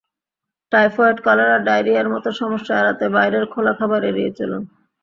Typhoid, 0.71 1.17
cholera, 1.25 1.57
ডায়রিয়ার 1.67 2.07
মতো 2.09 2.29
সমস্যা 2.41 2.73
এড়াতে 2.81 3.05
বাইরের 3.15 3.45
খোলা 3.53 3.73
খাবার 3.79 4.01
এড়িয়ে 4.03 4.31
চলুন। 4.37 4.63